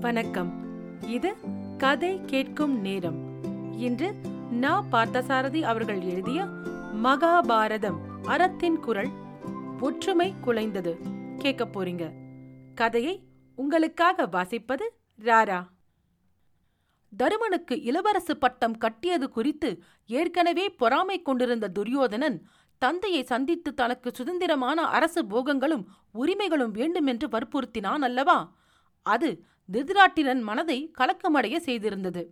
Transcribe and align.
வணக்கம். 0.00 0.50
இது 1.02 1.36
கதை 1.78 2.20
கேட்கும் 2.26 2.80
நேரம். 2.80 3.42
இன்று 3.72 4.14
நா 4.50 4.84
பார்த்தசாரதி 4.92 5.60
அவர்கள் 5.60 6.00
எழுதிய 6.00 6.44
மகாபாரதம் 7.02 7.98
அறத்தின் 8.24 8.76
குரல் 8.76 9.08
ஒற்றுமை 9.80 10.34
குலைந்தது. 10.46 10.96
கேட்க 11.36 11.64
போறீங்க. 11.64 12.12
கதையை 12.74 13.22
உங்களுக்காக 13.54 14.26
வாசிப்பது 14.26 14.88
ராரா. 15.20 15.66
தருமனுக்கு 17.16 17.74
இளவரசு 17.74 18.32
பட்டம் 18.32 18.78
கட்டியது 18.78 19.30
குறித்து 19.30 19.82
ஏற்கனவே 20.06 20.68
பொறாமை 20.68 21.22
கொண்டிருந்த 21.22 21.68
துரியோதனன் 21.68 22.46
தந்தையை 22.78 23.22
சந்தித்து 23.22 23.74
தனக்கு 23.74 24.14
சுதந்திரமான 24.14 24.86
அரசு 24.86 25.22
போகங்களும் 25.22 25.84
உரிமைகளும் 26.12 26.70
வேண்டுமென்று 26.70 27.28
வற்புறுத்தினான் 27.28 28.02
அல்லவா? 28.02 28.56
அது 29.02 29.44
திருதராட்டிரன் 29.72 30.40
மனதை 30.40 30.90
கலக்கமடைய 30.98 31.56
செய்திருந்தது. 31.64 32.22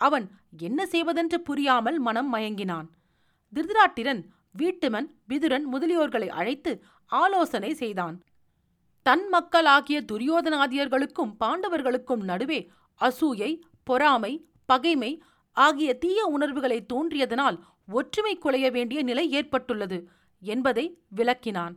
அவன் 0.00 0.26
என்ன 0.58 0.86
செய்வதென்று 0.86 1.40
புரியாமல் 1.40 1.98
மனம் 1.98 2.34
மயங்கினான். 2.34 2.88
திருதராட்டிரன் 3.54 4.22
வீட்டுமன் 4.58 5.08
விதுரன் 5.28 5.66
முதலியோர்களை 5.72 6.28
அழைத்து 6.28 6.72
ஆலோசனை 7.06 7.74
செய்தான். 7.74 8.16
தன் 9.06 9.28
மக்களாகிய 9.28 9.98
துரியோதனாதியர்களுக்கும் 10.12 11.32
பாண்டவர்களுக்கும் 11.40 12.24
நடுவே 12.24 12.70
அசூயை 13.00 13.60
பொறாமை 13.84 14.32
பகைமை 14.64 15.22
ஆகிய 15.56 15.94
தீய 15.94 16.24
உணர்வுகளை 16.24 16.86
தோன்றியதனால் 16.92 17.58
ஒற்றுமை 17.88 18.38
குலைய 18.38 18.70
வேண்டிய 18.70 19.02
நிலை 19.02 19.30
ஏற்பட்டுள்ளது 19.30 19.98
என்பதை 20.42 21.00
விளக்கினான். 21.08 21.74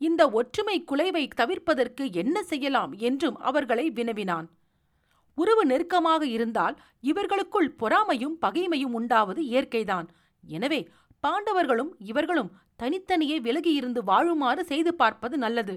இந்த 0.00 0.22
ஒற்றுமை 0.30 0.76
குலைவை 0.90 1.24
தவிர்ப்பதற்கு 1.36 2.04
என்ன 2.12 2.36
செய்யலாம் 2.42 2.92
என்றும் 2.98 3.36
அவர்களை 3.40 3.90
வினவினான். 3.90 4.46
உறவு 5.38 5.66
நெருக்கமாக 5.66 6.22
இருந்தால் 6.26 6.76
இவர்களுக்குள் 7.00 7.74
பொறாமையும் 7.76 8.36
பகைமையும் 8.40 8.94
உண்டாவது 9.00 9.40
இயற்கைதான். 9.42 10.06
எனவே 10.44 10.80
பாண்டவர்களும் 11.22 11.92
இவர்களும் 11.98 12.52
தனித்தனியே 12.76 13.36
விலகியிருந்து 13.40 14.00
வாழுமாறு 14.06 14.60
செய்து 14.60 14.94
பார்ப்பது 14.94 15.36
நல்லது. 15.38 15.74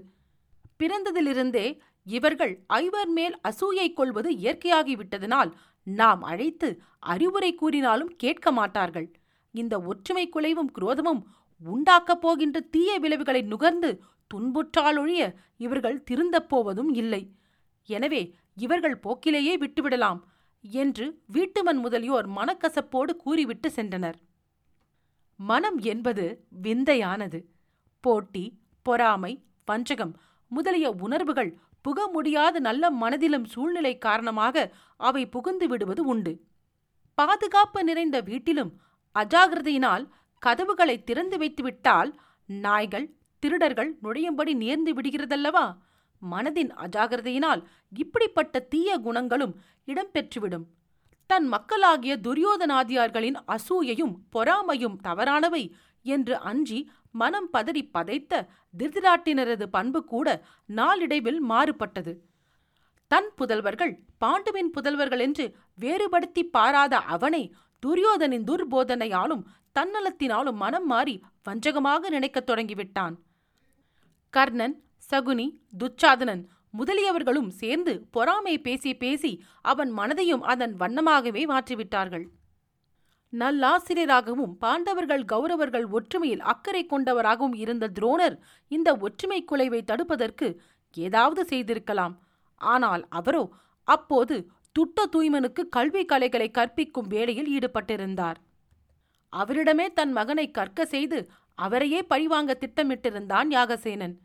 பிறந்ததிலிருந்தே 0.79 1.65
இவர்கள் 2.07 2.53
ஐவர் 2.67 3.07
மேல் 3.07 3.35
அசூயை 3.49 3.87
கொள்வது 3.93 4.29
இயற்கையாகிவிட்டதனால் 4.33 5.51
நாம் 5.87 6.21
அழைத்து 6.21 6.69
அறிவுரை 6.99 7.51
கூறினாலும் 7.55 8.15
கேட்க 8.15 8.51
மாட்டார்கள். 8.51 9.07
இந்த 9.51 9.75
ஒற்றுமை 9.81 10.25
குலைவும் 10.29 10.73
குரோதமும் 10.79 11.21
உண்டாக்கப் 11.61 12.21
போகின்ற 12.21 12.57
தீய 12.73 12.91
விளைவுகளை 12.99 13.41
நுகர்ந்து 13.41 13.89
துன்புற்றாலொழிய 14.33 15.21
இவர்கள் 15.57 16.03
திருந்தப் 16.03 16.49
போவதும் 16.49 16.91
இல்லை. 16.93 17.21
எனவே 17.89 18.21
இவர்கள் 18.55 19.01
போக்கிலேயே 19.03 19.53
விட்டுவிடலாம் 19.57 20.19
என்று 20.63 21.05
வீட்டுமன் 21.33 21.79
முதலியோர் 21.83 22.27
மனக்கசப்போடு 22.29 23.13
கூறிவிட்டு 23.15 23.69
சென்றனர். 23.69 24.17
மனம் 25.39 25.79
என்பது 25.91 26.25
விந்தையானது. 26.63 27.39
போட்டி 28.03 28.45
பொறாமை 28.85 29.33
வஞ்சகம் 29.65 30.13
முதலிய 30.51 30.87
உணர்வுகள் 31.05 31.51
புக 31.85 32.07
முடியாத 32.07 32.55
நல்ல 32.59 32.83
மனதிலும் 33.01 33.45
சூழ்நிலை 33.45 33.97
காரணமாக 33.97 34.55
அவை 34.99 35.23
புகுந்து 35.25 35.67
விடுவது 35.67 36.01
உண்டு. 36.05 36.33
பாதுகாப்பு 37.17 37.79
நிறைந்த 37.83 38.17
வீட்டிலும் 38.21 38.71
அஜாகிரதையினால் 39.15 40.05
கதவுகளை 40.41 40.95
திறந்து 41.03 41.37
வைத்துவிட்டால் 41.37 42.11
நாய்கள் 42.49 43.07
திருடர்கள் 43.41 43.91
நுழையும்படி 44.03 44.53
நேர்ந்து 44.63 44.91
விடுகிறதல்லவா? 44.97 45.65
மனதின் 46.21 46.71
அஜாகிரதையினால் 46.83 47.61
இப்படிப்பட்ட 47.93 48.59
தீய 48.73 48.97
குணங்களும் 48.97 49.53
இடம்பெற்றுவிடும். 49.85 50.65
தன் 51.29 51.47
மக்களாகிய 51.47 52.13
துரியோதனாதியார்களின் 52.25 53.37
அசூயையும் 53.47 54.13
பொறாமையும் 54.35 54.97
தவறானவை 55.03 55.63
என்று 56.05 56.35
அஞ்சி 56.49 56.79
மனம் 57.11 57.49
பதறி 57.53 57.83
பதைத்த 57.93 58.43
திருதிராட்டினரது 58.79 59.65
பண்பு 59.75 59.99
கூட 60.05 60.27
நாளிடைவில் 60.79 61.41
மாறுபட்டது. 61.49 62.13
தன் 63.11 63.29
புதல்வர்கள் 63.37 63.93
பாண்டுவின் 64.25 64.71
புதல்வர்கள் 64.77 65.19
என்று 65.19 65.45
வேறுபடுத்தி 65.79 66.43
பாராத 66.57 66.93
அவனை 67.15 67.43
துரியோதனின் 67.83 68.47
துர்போதனையாலும் 68.49 69.43
தன்னலத்தினாலும் 69.79 70.59
மனம் 70.63 70.85
மாறி 70.85 71.15
வஞ்சகமாக 71.47 72.09
நினைக்கத் 72.09 72.49
தொடங்கிவிட்டான். 72.49 73.15
கர்ணன் 74.33 74.75
சகுனி 75.11 75.45
துச்சாதனன் 75.79 76.43
முதலியவர்களும் 76.79 77.49
சேர்ந்து 77.61 77.93
பொறாமை 78.15 78.53
பேசி 78.59 78.91
பேசி 78.95 79.31
அவன் 79.71 79.91
மனதையும் 79.97 80.43
அதன் 80.51 80.73
வண்ணமாகவே 80.81 81.43
மாற்றிவிட்டார்கள். 81.51 82.23
நல்லாசிரியராகவும் 83.33 84.53
பாண்டவர்கள் 84.63 85.23
கௌரவர்கள் 85.23 85.87
ஒற்றுமையில் 85.97 86.45
அக்கறை 86.51 86.83
கொண்டவராகவும் 86.85 87.57
இருந்த 87.63 87.89
துரோணர் 87.97 88.37
இந்த 88.71 88.89
ஒற்றுமை 89.07 89.39
குலைவை 89.51 89.81
தடுப்பதற்கு 89.83 90.47
ஏதாவது 90.97 91.43
செய்திருக்கலாம். 91.45 92.15
ஆனால் 92.61 93.03
அவரோ 93.19 93.43
அப்போது 93.87 94.37
துட்ட 94.75 95.05
தூய்மனுக்கு 95.13 95.61
கல்வி 95.77 96.05
கலைகளை 96.05 96.47
கற்பிக்கும் 96.51 97.11
வேலையில் 97.15 97.51
ஈடுபட்டிருந்தார். 97.57 98.39
அவரிடமே 99.33 99.85
தன் 99.97 100.13
மகனை 100.17 100.45
கற்க 100.51 100.85
செய்து 100.85 101.19
அவரையே 101.65 102.01
பழிவாங்க 102.03 102.51
திட்டமிட்டிருந்தான் 102.59 103.49
யாகசேனன். 103.55 104.15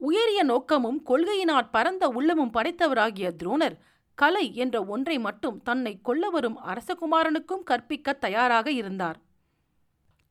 உயரிய 0.00 0.40
நோக்கமும் 0.42 0.98
கொள்கையினால் 1.06 1.70
பரந்த 1.70 2.04
உள்ளமும் 2.08 2.54
படைத்தவராகிய 2.54 3.28
துரோணர் 3.40 3.76
கலை 4.18 4.44
என்ற 4.54 4.76
ஒன்றை 4.84 5.16
மட்டும் 5.18 5.56
தன்னை 5.62 5.92
கொல்ல 6.00 6.30
வரும் 6.30 6.58
அரசகுமாரனுக்கும் 6.70 7.66
கற்பிக்க 7.70 8.14
தயாராக 8.24 8.68
இருந்தார். 8.70 9.18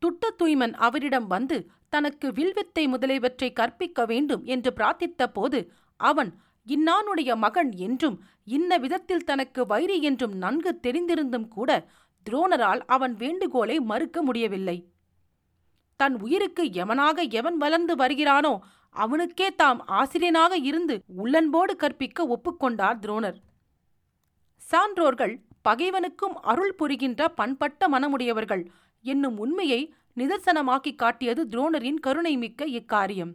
துட்ட 0.01 0.31
தூய்மன் 0.39 0.73
அவரிடம் 0.87 1.27
வந்து 1.27 1.57
தனக்கு 1.89 2.27
வில்வித்தை 2.33 2.83
முதலியவற்றை 2.87 3.49
கற்பிக்க 3.53 4.05
வேண்டும் 4.05 4.43
என்று 4.45 4.71
பிரார்த்தித்த 4.77 5.25
போது 5.27 5.59
அவன் 5.99 6.31
இன்னானுடைய 6.67 7.31
மகன் 7.35 7.71
என்றும் 7.85 8.17
இன்ன 8.55 8.71
விதத்தில் 8.77 9.27
தனக்கு 9.29 9.61
வைரி 9.65 9.97
என்றும் 10.01 10.35
நன்கு 10.37 10.71
தெரிந்திருந்தும் 10.83 11.47
கூட 11.47 11.71
துரோணரால் 12.25 12.81
அவன் 12.87 13.13
வேண்டுகோளை 13.15 13.77
மறுக்க 13.91 14.21
முடியவில்லை. 14.21 14.77
தன் 15.99 16.15
உயிருக்கு 16.19 16.63
எவனாக 16.73 17.21
எவன் 17.39 17.57
வளர்ந்து 17.57 17.93
வருகிறானோ 17.95 18.53
அவனுக்கே 18.95 19.47
தாம் 19.55 19.79
ஆசிரியனாக 19.87 20.53
இருந்து 20.57 20.95
உள்ளன்போடு 21.21 21.75
கற்பிக்க 21.75 22.25
ஒப்புக்கொண்டார் 22.35 22.99
துரோணர். 23.03 23.37
சான்றோர்கள் 24.61 25.33
பகைவனுக்கும் 25.69 26.35
அருள் 26.51 26.75
புரிகின்ற 26.75 27.21
பண்பட்ட 27.29 27.89
மனமுடையவர்கள் 27.89 28.63
என்னும் 29.05 29.37
உண்மையை 29.37 29.81
நிதர்சனமாக்கி 30.15 30.91
காட்டியது 30.95 31.41
துரோணரின் 31.45 31.99
கருணை 31.99 32.37
மிக்க 32.37 32.65
இக்காரியம். 32.79 33.33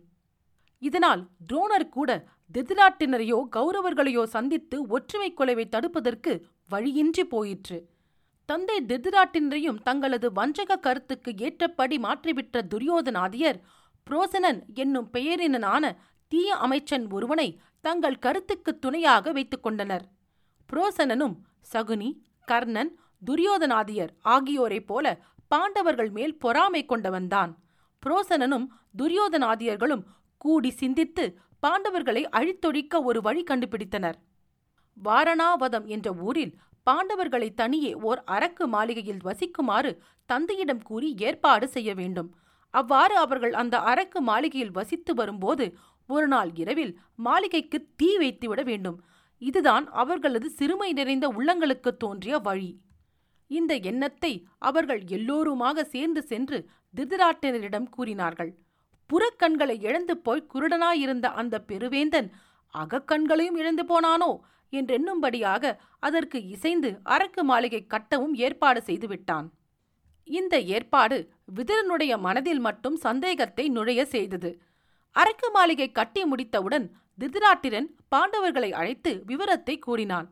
இதனால் 0.82 1.22
துரோணர் 1.48 1.88
கூட 1.88 2.10
திருதராட்டினரையோ 2.54 3.38
கௌரவர்களையோ 3.56 4.22
சந்தித்து 4.22 4.86
ஒற்றுமை 4.86 5.34
கொலைவை 5.34 5.66
தடுப்பதற்கு 5.68 6.32
வழியின்றி 6.68 7.24
போயிற்று. 7.26 7.78
தந்தை 8.44 8.76
திருதிராட்டினரையும் 8.88 9.82
தங்களது 9.82 10.32
வஞ்சக 10.32 10.76
கருத்துக்கு 10.76 11.30
ஏற்றபடி 11.36 11.98
மாற்றிவிட்ட 11.98 12.62
துரியோதனாதியர் 12.74 13.58
புரோசனன் 14.06 14.60
என்னும் 14.74 15.08
பெயரினனான 15.12 15.84
தீய 16.28 16.54
அமைச்சன் 16.56 17.10
ஒருவனை 17.10 17.48
தங்கள் 17.80 18.18
கருத்துக்கு 18.18 18.78
துணையாக 18.78 19.32
வைத்துக் 19.32 19.62
கொண்டனர். 19.62 20.04
புரோசனனும் 20.70 21.34
சகுனி 21.72 22.10
கர்ணன் 22.44 22.92
துரியோதனாதியர் 23.26 24.12
ஆகியோரைப் 24.24 24.86
போல 24.86 25.06
பாண்டவர்கள் 25.48 26.10
மேல் 26.10 26.38
பொறாமை 26.38 26.82
கொண்டவன்தான். 26.88 27.52
புரோசனனும் 28.02 28.66
துரியோதனாதியர்களும் 28.98 30.04
கூடி 30.36 30.70
சிந்தித்து 30.70 31.24
பாண்டவர்களை 31.62 32.22
அழித்தொழிக்க 32.38 33.02
ஒரு 33.02 33.20
வழி 33.20 33.42
கண்டுபிடித்தனர். 33.42 34.16
வாரணாவதம் 34.96 35.86
என்ற 35.86 36.08
ஊரில் 36.12 36.54
பாண்டவர்களை 36.86 37.48
தனியே 37.54 37.92
ஓர் 38.08 38.20
அரக்கு 38.26 38.66
மாளிகையில் 38.66 39.24
வசிக்குமாறு 39.24 39.92
தந்தையிடம் 40.26 40.82
கூறி 40.82 41.08
ஏற்பாடு 41.18 41.68
செய்ய 41.68 41.94
வேண்டும். 41.94 42.30
அவ்வாறு 42.70 43.16
அவர்கள் 43.16 43.52
அந்த 43.52 43.76
அரக்கு 43.78 44.20
மாளிகையில் 44.20 44.70
வசித்து 44.70 45.14
வரும்போது 45.14 45.64
ஒரு 46.08 46.26
நாள் 46.28 46.50
இரவில் 46.54 46.94
மாளிகைக்கு 47.16 47.78
தீ 47.96 48.16
வைத்துவிட 48.16 48.62
வேண்டும். 48.62 48.98
இதுதான் 49.42 49.86
அவர்களது 49.92 50.48
சிறுமை 50.50 50.92
நிறைந்த 50.92 51.26
உள்ளங்களுக்கு 51.28 51.90
தோன்றிய 51.96 52.38
வழி. 52.38 52.70
இந்த 53.50 53.72
எண்ணத்தை 53.90 54.32
அவர்கள் 54.58 55.02
எல்லோருமாக 55.06 55.84
சேர்ந்து 55.84 56.22
சென்று 56.22 56.58
திருதராட்டினரிடம் 56.94 57.88
கூறினார்கள். 57.88 58.52
புறக்கண்களை 59.10 59.76
இழந்து 59.82 60.14
போய் 60.16 60.48
குருடனாயிருந்த 60.54 61.26
அந்த 61.40 61.64
பெருவேந்தன் 61.68 62.28
அகக்கண்களையும் 62.74 63.58
இழந்து 63.58 63.84
போனானோ? 63.84 64.30
என்றெண்ணும்படியாக 64.72 65.72
அதற்கு 66.06 66.38
இசைந்து 66.54 66.90
அரக்கு 67.14 67.42
மாளிகை 67.50 67.80
கட்டவும் 67.94 68.34
ஏற்பாடு 68.44 68.80
செய்துவிட்டான். 68.86 69.46
இந்த 70.28 70.54
ஏற்பாடு 70.74 71.16
விதிரனுடைய 71.56 72.12
மனதில் 72.26 72.62
மட்டும் 72.66 72.96
சந்தேகத்தை 73.06 73.64
நுழைய 73.68 74.02
செய்தது. 74.14 74.50
அரக்கு 75.16 75.48
மாளிகை 75.56 75.88
கட்டி 75.92 76.22
முடித்தவுடன் 76.24 76.86
திருதராட்டிரன் 77.18 77.88
பாண்டவர்களை 78.14 78.70
அழைத்து 78.80 79.10
விவரத்தை 79.30 79.74
கூறினான். 79.78 80.28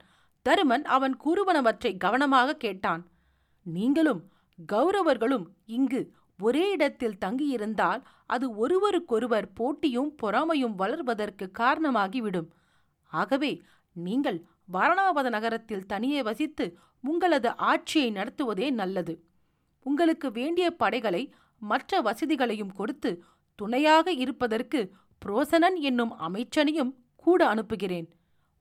தருமன் 0.46 0.84
அவன் 0.96 1.14
கூறுவனவற்றை 1.24 1.92
கவனமாக 1.96 2.56
கேட்டான். 2.64 3.02
நீங்களும் 3.66 4.22
கௌரவர்களும் 4.58 5.44
இங்கு 5.76 6.00
ஒரே 6.38 6.64
இடத்தில் 6.70 7.18
தங்கியிருந்தால் 7.24 8.00
அது 8.34 8.46
ஒருவருக்கொருவர் 8.62 9.48
போட்டியும் 9.58 10.10
பொறாமையும் 10.22 10.78
வளர்வதற்கு 10.82 11.46
காரணமாகிவிடும். 11.58 12.48
ஆகவே 13.12 13.52
நீங்கள் 13.96 14.38
வாரணாவத 14.72 15.28
நகரத்தில் 15.28 15.86
தனியே 15.86 16.22
வசித்து 16.22 16.66
உங்களது 17.04 17.50
ஆட்சியை 17.70 18.08
நடத்துவதே 18.12 18.68
நல்லது. 18.70 19.14
உங்களுக்கு 19.86 20.28
வேண்டிய 20.32 20.66
படைகளை 20.70 21.22
மற்ற 21.62 22.00
வசதிகளையும் 22.00 22.72
கொடுத்து 22.72 23.10
துணையாக 23.58 24.12
இருப்பதற்கு 24.12 24.80
புரோசனன் 25.22 25.76
என்னும் 25.88 26.12
அமைச்சனையும் 26.26 26.92
கூட 27.26 27.40
அனுப்புகிறேன். 27.48 28.08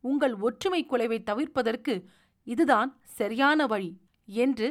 உங்கள் 0.04 0.36
ஒற்றுமை 0.48 0.82
குலைவை 0.86 1.20
தவிர்ப்பதற்கு 1.24 1.94
இதுதான் 2.48 2.90
சரியான 3.18 3.66
வழி 3.66 3.92
என்று 4.28 4.68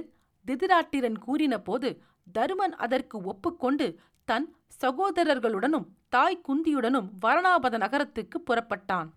திதிராட்டிரன் 0.47 1.19
கூறினபோது 1.27 1.89
தருமன் 2.33 2.75
அதற்கு 2.85 3.17
ஒப்புக்கொண்டு 3.23 3.87
தன் 4.25 4.47
சகோதரர்களுடனும் 4.83 5.87
தாய் 6.09 6.43
குந்தியுடனும் 6.49 7.09
வரணாபத 7.21 7.77
நகரத்துக்கு 7.79 8.39
புறப்பட்டான். 8.49 9.09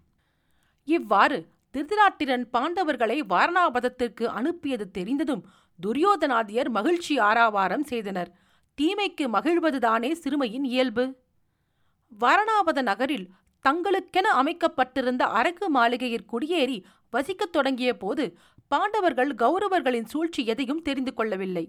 இவ்வாறு 0.88 1.38
திருதராட்டிரன் 1.76 2.46
பாண்டவர்களை 2.54 3.18
வாரணாபதத்திற்கு 3.34 4.26
அனுப்பியது 4.40 4.92
தெரிந்ததும் 4.92 5.44
துரியோதனாதியர் 5.80 6.70
மகிழ்ச்சி 6.70 7.14
ஆராவாரம் 7.20 7.86
செய்தனர். 7.92 8.30
தீமைக்கு 8.78 9.26
மகிழ்வதுதானே 9.28 10.12
சிறுமையின் 10.24 10.64
இயல்பு? 10.64 11.06
வாரணாபத 12.20 12.82
நகரில் 12.82 13.30
தங்களுக்கென 13.66 14.28
அமைக்கப்பட்டிருந்த 14.42 15.24
அரக்கு 15.40 15.68
மாளிகையில் 15.70 16.26
குடியேறி 16.26 16.78
வசிக்கத் 17.14 17.52
தொடங்கிய 17.52 17.92
போது 17.98 18.24
பாண்டவர்கள் 18.68 19.32
கௌரவர்களின் 19.34 20.06
சூழ்ச்சி 20.06 20.42
எதையும் 20.46 20.82
தெரிந்து 20.82 21.14
கொள்ளவில்லை. 21.14 21.66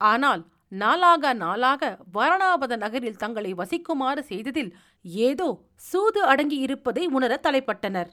ஆனால் 0.00 0.42
நாளாக 0.68 1.32
நாளாக 1.34 1.98
வாரணாபத 2.14 2.76
நகரில் 2.76 3.16
தங்களை 3.16 3.54
வசிக்குமாறு 3.54 4.18
செய்ததில் 4.18 4.70
ஏதோ 5.02 5.48
சூது 5.76 6.22
அடங்கியிருப்பதை 6.26 7.04
உணர 7.08 7.40
தலைப்பட்டனர். 7.42 8.10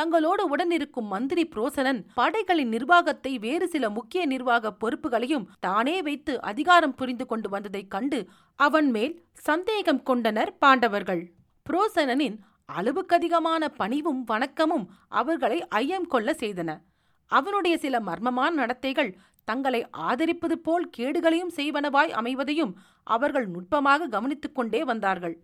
தங்களோடு 0.00 0.42
உடனிருக்கும் 0.56 1.08
மந்திரி 1.08 1.48
புரோசனன் 1.48 2.04
படைகளின் 2.14 2.68
நிர்வாகத்தை 2.68 3.38
வேறு 3.38 3.68
சில 3.68 3.90
முக்கிய 3.90 4.26
நிர்வாக 4.26 4.72
பொறுப்புகளையும் 4.72 5.46
தானே 5.60 6.02
வைத்து 6.02 6.40
அதிகாரம் 6.40 6.94
புரிந்து 6.94 7.26
கொண்டு 7.26 7.48
வந்ததைக் 7.50 7.88
கண்டு 7.88 8.28
அவன் 8.58 8.90
மேல் 8.90 9.24
சந்தேகம் 9.32 10.02
கொண்டனர் 10.02 10.58
பாண்டவர்கள். 10.58 11.22
புரோசனனின் 11.66 12.36
அளவுக்கதிகமான 12.72 13.68
பணிவும் 13.76 14.24
வணக்கமும் 14.28 14.86
அவர்களை 15.08 15.68
ஐயம் 15.68 16.06
கொள்ள 16.06 16.32
செய்தன. 16.32 16.80
அவனுடைய 17.26 17.78
சில 17.78 18.00
மர்மமான 18.00 18.50
நடத்தைகள் 18.50 19.16
தங்களை 19.44 19.86
ஆதரிப்பது 19.98 20.52
போல் 20.52 20.90
கேடுகளையும் 20.96 21.54
செய்வனவாய் 21.56 22.14
அமைவதையும் 22.20 22.72
அவர்கள் 23.02 23.46
நுட்பமாக 23.46 24.06
கவனித்துக் 24.06 24.54
கொண்டே 24.54 24.84
வந்தார்கள். 24.84 25.36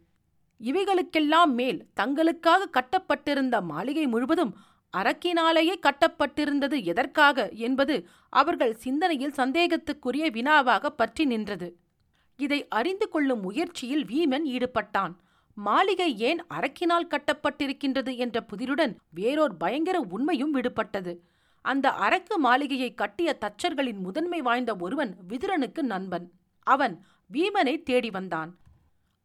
இவைகளுக்கெல்லாம் 0.60 1.52
மேல் 1.52 1.80
தங்களுக்காக 2.00 2.70
கட்டப்பட்டிருந்த 2.70 3.60
மாளிகை 3.60 4.06
முழுவதும் 4.06 4.52
அரக்கினாலேயே 4.94 5.74
கட்டப்பட்டிருந்தது 5.86 6.76
எதற்காக 6.84 7.48
என்பது 7.48 7.96
அவர்கள் 8.32 8.74
சிந்தனையில் 8.74 9.36
சந்தேகத்துக்குரிய 9.36 10.24
வினாவாக 10.30 10.90
பற்றி 10.90 11.24
நின்றது. 11.24 11.68
இதை 12.38 12.68
அறிந்து 12.68 13.08
கொள்ளும் 13.08 13.40
முயற்சியில் 13.40 14.04
வீமன் 14.04 14.46
ஈடுபட்டான். 14.46 15.12
மாளிகை 15.56 16.10
ஏன் 16.18 16.40
அரக்கினால் 16.48 17.10
கட்டப்பட்டிருக்கின்றது 17.10 18.16
என்ற 18.16 18.40
புதிருடன் 18.40 18.92
வேறோர் 19.10 19.56
பயங்கர 19.56 20.00
உண்மையும் 20.00 20.54
விடுபட்டது. 20.54 21.12
அந்த 21.64 21.86
அரக்கு 21.90 22.38
மாளிகையை 22.38 22.90
கட்டிய 22.94 23.30
தச்சர்களின் 23.40 24.00
முதன்மை 24.00 24.40
வாய்ந்த 24.40 24.74
ஒருவன் 24.80 25.12
விதுரனுக்கு 25.28 25.82
நண்பன். 25.92 26.26
அவன் 26.66 26.94
வீமனை 27.30 27.82
தேடி 27.82 28.10
வந்தான். 28.10 28.50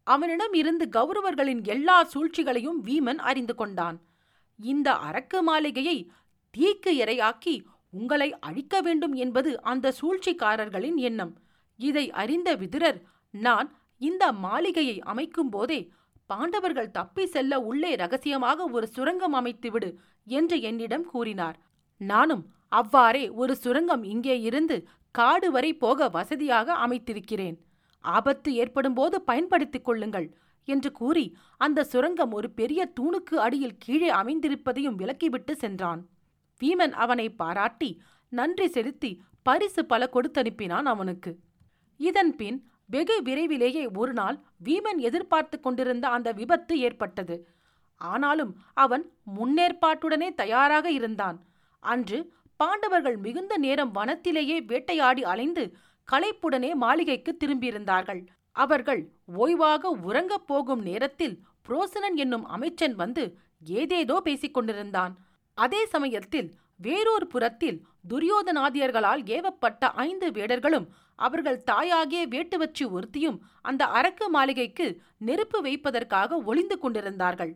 அவனிடம் 0.07 0.53
இருந்து 0.53 0.85
கௌரவர்களின் 0.89 1.61
எல்லா 1.63 1.97
சூழ்ச்சிகளையும் 2.03 2.79
வீமன் 2.87 3.21
அறிந்து 3.29 3.55
கொண்டான். 3.55 3.97
இந்த 4.59 4.89
அரக்கு 5.07 5.39
மாளிகையை 5.41 5.97
தீக்கு 6.53 6.91
இரையாக்கி 7.03 7.55
உங்களை 7.89 8.29
அழிக்க 8.39 8.75
வேண்டும் 8.81 9.13
என்பது 9.13 9.51
அந்த 9.71 9.93
சூழ்ச்சிக்காரர்களின் 9.99 10.97
எண்ணம். 11.09 11.33
இதை 11.79 12.05
அறிந்த 12.21 12.49
விதுரர் 12.55 12.99
நான் 13.33 13.69
இந்த 14.01 14.23
மாளிகையை 14.45 14.97
அமைக்கும் 15.11 15.49
போதே 15.49 15.79
பாண்டவர்கள் 16.25 16.93
தப்பி 16.97 17.25
செல்ல 17.25 17.59
உள்ளே 17.69 17.91
ரகசியமாக 17.95 18.67
ஒரு 18.75 18.87
சுரங்கம் 18.87 19.35
அமைத்துவிடு 19.39 19.89
என்று 20.27 20.57
என்னிடம் 20.61 21.05
கூறினார். 21.05 21.57
நானும் 22.01 22.43
அவ்வாறே 22.79 23.25
ஒரு 23.41 23.53
சுரங்கம் 23.55 24.03
இங்கே 24.13 24.35
இருந்து 24.39 24.77
காடு 25.15 25.49
வரை 25.51 25.71
போக 25.83 26.07
வசதியாக 26.09 26.73
அமைத்திருக்கிறேன். 26.85 27.57
ஆபத்து 28.05 28.53
ஏற்படும்போது 28.53 29.21
பயன்படுத்திக் 29.21 29.85
கொள்ளுங்கள் 29.85 30.27
என்று 30.67 30.91
கூறி 30.91 31.25
அந்த 31.57 31.83
சுரங்கம் 31.83 32.31
ஒரு 32.31 32.49
பெரிய 32.49 32.91
தூணுக்கு 32.99 33.35
அடியில் 33.35 33.79
கீழே 33.79 34.09
அமைந்திருப்பதையும் 34.11 34.97
விலக்கிவிட்டு 35.01 35.51
சென்றான். 35.51 36.01
வீமன் 36.61 36.91
அவனை 36.91 37.29
பாராட்டி 37.29 38.01
நன்றி 38.29 38.67
செலுத்தி 38.67 39.21
பரிசு 39.43 39.85
பல 39.85 40.09
கொடுத்தனுப்பினான் 40.13 40.87
அவனுக்கு. 40.93 41.39
இதன்பின் 41.97 42.67
வெகு 42.85 43.21
விரைவிலேயே 43.21 43.83
ஒரு 43.95 44.13
நாள் 44.13 44.39
வீமன் 44.63 44.97
எதிர்பார்த்து 44.97 45.59
கொண்டிருந்த 45.59 46.07
அந்த 46.07 46.31
விபத்து 46.31 46.79
ஏற்பட்டது. 46.79 47.47
ஆனாலும் 48.01 48.55
அவன் 48.73 49.05
முன்னேற்பாட்டுடனே 49.35 50.33
தயாராக 50.33 50.91
இருந்தான். 50.91 51.37
அன்று 51.79 52.33
பாண்டவர்கள் 52.55 53.17
மிகுந்த 53.17 53.57
நேரம் 53.57 53.95
வனத்திலேயே 53.95 54.57
வேட்டையாடி 54.65 55.23
அலைந்து 55.23 55.63
களைப்புடனே 56.11 56.73
மாளிகைக்கு 56.73 57.37
திரும்பியிருந்தார்கள். 57.39 58.21
அவர்கள் 58.51 59.01
ஓய்வாக 59.37 59.83
உறங்கப் 60.01 60.47
போகும் 60.47 60.81
நேரத்தில் 60.81 61.35
புரோசனன் 61.67 62.15
என்னும் 62.15 62.45
அமைச்சன் 62.45 62.95
வந்து 62.95 63.23
ஏதேதோ 63.63 64.21
பேசிக் 64.21 64.53
கொண்டிருந்தான். 64.53 65.13
அதே 65.57 65.85
சமயத்தில் 65.85 66.49
வேறொரு 66.77 67.27
புறத்தில் 67.27 67.77
துரியோதனாதியர்களால் 68.09 69.21
ஏவப்பட்ட 69.35 69.83
ஐந்து 70.07 70.27
வேடர்களும் 70.31 70.87
அவர்கள் 71.15 71.63
தாயாகிய 71.63 72.27
வேட்டுவச்சி 72.27 72.85
ஒருத்தியும் 72.95 73.37
அந்த 73.61 73.85
அரக்கு 73.85 74.25
மாளிகைக்கு 74.27 74.87
நெருப்பு 75.17 75.61
வைப்பதற்காக 75.61 76.37
ஒளிந்து 76.37 76.77
கொண்டிருந்தார்கள். 76.79 77.53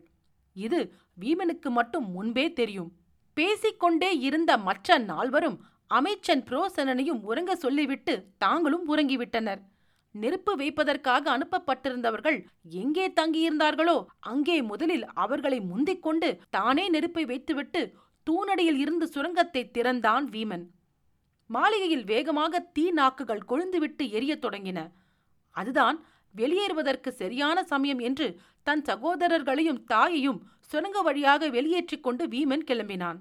இது 0.56 0.80
வீமனுக்கு 1.20 1.70
மட்டும் 1.70 2.10
முன்பே 2.10 2.52
தெரியும். 2.52 2.90
பேசிக்கொண்டே 3.36 4.18
இருந்த 4.18 4.58
மற்ற 4.58 4.98
நால்வரும் 4.98 5.58
அமைச்சன் 5.90 6.42
புரோசனனையும் 6.48 7.20
உறங்க 7.30 7.52
சொல்லிவிட்டு 7.56 8.14
தாங்களும் 8.38 8.84
உறங்கிவிட்டனர். 8.92 9.60
நெருப்பு 10.14 10.52
வைப்பதற்காக 10.56 11.24
அனுப்பப்பட்டிருந்தவர்கள் 11.36 12.38
எங்கே 12.82 13.06
தங்கியிருந்தார்களோ 13.18 13.96
அங்கே 14.30 14.56
முதலில் 14.62 15.04
அவர்களை 15.24 15.58
முந்திக் 15.70 16.02
கொண்டு 16.02 16.28
தானே 16.50 16.84
நெருப்பை 16.88 17.24
வைத்துவிட்டு 17.24 17.82
தூணடியில் 18.26 18.78
இருந்து 18.82 19.06
சுரங்கத்தை 19.06 19.62
திறந்தான் 19.70 20.26
வீமன். 20.28 20.64
மாளிகையில் 21.50 22.04
வேகமாக 22.04 22.62
தீ 22.76 22.84
நாக்குகள் 22.90 23.46
கொழுந்துவிட்டு 23.50 24.04
எரியத் 24.18 24.42
தொடங்கின. 24.44 24.78
அதுதான் 25.56 25.96
வெளியேறுவதற்கு 26.34 27.10
சரியான 27.20 27.58
சமயம் 27.64 28.02
என்று 28.08 28.28
தன் 28.66 28.82
சகோதரர்களையும் 28.82 29.80
தாயையும் 29.84 30.40
சுரங்க 30.70 30.98
வழியாக 31.00 31.48
வெளியேற்றிக் 31.48 32.04
கொண்டு 32.06 32.24
வீமன் 32.26 32.66
கிளம்பினான். 32.68 33.18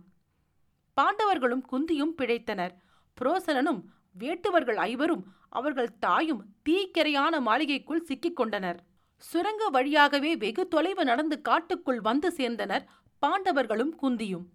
பாண்டவர்களும் 0.99 1.65
குந்தியும் 1.71 2.13
பிழைத்தனர். 2.17 2.73
புரோசனனும் 3.17 3.81
வேட்டுவர்கள் 4.19 4.79
ஐவரும் 4.91 5.23
அவர்கள் 5.49 5.91
தாயும் 5.99 6.41
தீக்கிரையான 6.69 7.33
மாளிகைக்குள் 7.39 8.05
சிக்கிக் 8.07 8.35
கொண்டனர். 8.35 8.79
சுரங்க 9.17 9.63
வழியாகவே 9.69 10.31
வெகு 10.35 10.67
தொலைவு 10.67 11.03
நடந்து 11.03 11.41
காட்டுக்குள் 11.41 12.01
வந்து 12.01 12.29
சேர்ந்தனர் 12.37 12.85
பாண்டவர்களும் 13.21 13.93
குந்தியும். 14.01 14.45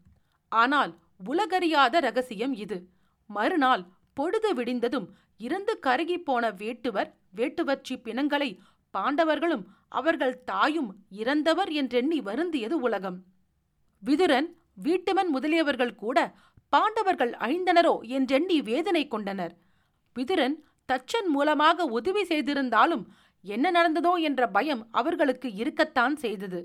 ஆனால் 0.52 0.92
உலகறியாத 1.30 2.00
ரகசியம் 2.00 2.54
இது. 2.64 2.78
மறுநாள் 3.30 3.84
பொழுது 4.12 4.50
விடிந்ததும் 4.54 5.06
இறந்து 5.38 5.74
கருகிப் 5.86 6.24
போன 6.24 6.50
வேட்டுவர் 6.50 7.10
வேட்டுவர்ச்சி 7.36 7.94
பிணங்களை 8.02 8.50
பாண்டவர்களும் 8.94 9.64
அவர்கள் 9.88 10.36
தாயும் 10.44 10.90
இறந்தவர் 11.20 11.70
என்றெண்ணி 11.80 12.18
வருந்தியது 12.20 12.76
உலகம். 12.86 13.18
விதுரன் 14.02 14.48
வீட்டுமன் 14.76 15.30
முதலியவர்கள் 15.34 15.94
கூட 15.94 16.18
பாண்டவர்கள் 16.68 17.32
அழிந்தனரோ 17.32 17.94
என்றெண்ணி 18.02 18.62
வேதனை 18.62 19.08
கொண்டனர். 19.08 19.54
விதுரன் 20.16 20.56
தச்சன் 20.92 21.28
மூலமாக 21.28 21.84
உதவி 21.84 22.24
செய்திருந்தாலும் 22.24 23.04
என்ன 23.44 23.70
நடந்ததோ 23.70 24.14
என்ற 24.18 24.48
பயம் 24.48 24.88
அவர்களுக்கு 24.90 25.54
இருக்கத்தான் 25.54 26.16
செய்தது. 26.16 26.60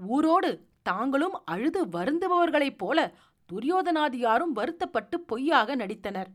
ஊரோடு 0.00 0.50
தாங்களும் 0.82 1.36
அழுது 1.44 1.80
வருந்துபவர்களைப் 1.86 2.78
போல 2.78 3.14
துரியோதனாதியாரும் 3.50 4.52
வருத்தப்பட்டு 4.52 5.20
பொய்யாக 5.20 5.76
நடித்தனர். 5.76 6.30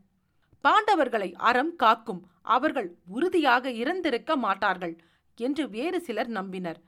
பாண்டவர்களை 0.64 1.34
அறம் 1.34 1.76
காக்கும் 1.76 2.22
அவர்கள் 2.42 2.88
உறுதியாக 3.06 3.70
இறந்திருக்க 3.70 4.36
மாட்டார்கள் 4.36 4.94
என்று 5.38 5.68
வேறு 5.68 6.00
சிலர் 6.00 6.30
நம்பினர். 6.30 6.80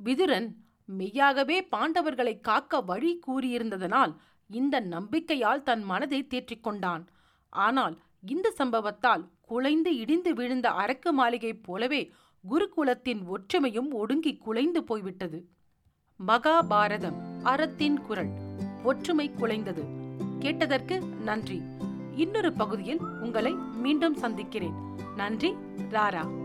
விதுரன் 0.00 0.48
மெய்யாகவே 0.84 1.68
பாண்டவர்களை 1.76 2.40
காக்க 2.40 2.80
வழி 2.80 3.20
கூறியிருந்ததனால் 3.26 4.14
இந்த 4.46 4.80
நம்பிக்கையால் 4.80 5.62
தன் 5.62 5.82
மனதை 5.82 6.26
தேற்றிக்கொண்டான் 6.28 7.06
ஆனால் 7.48 8.00
இந்த 8.26 8.54
சம்பவத்தால் 8.58 9.28
குலைந்து 9.40 9.96
இடிந்து 9.96 10.34
விழுந்த 10.34 10.70
அரக்கு 10.70 11.10
மாளிகை 11.10 11.54
போலவே 11.54 12.12
குருகுலத்தின் 12.50 13.22
ஒற்றுமையும் 13.28 13.90
ஒடுங்கி 13.90 14.36
குலைந்து 14.36 14.84
போய்விட்டது. 14.84 15.48
மகாபாரதம் 16.26 17.42
அறத்தின் 17.42 18.00
குரல் 18.00 18.30
ஒற்றுமை 18.82 19.30
குலைந்தது. 19.30 19.84
கேட்டதற்கு 20.38 21.00
நன்றி. 21.00 21.62
இன்னொரு 22.16 22.52
பகுதியில் 22.52 23.00
உங்களை 23.00 23.52
மீண்டும் 23.54 24.14
சந்திக்கிறேன். 24.14 24.74
நன்றி 25.16 25.54
ராரா. 25.90 26.41